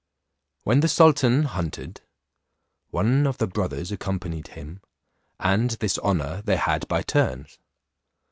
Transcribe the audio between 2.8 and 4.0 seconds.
one of the brothers